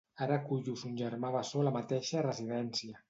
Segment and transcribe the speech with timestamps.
[0.25, 2.99] Ara acullo son germà bessó a la mateixa residència.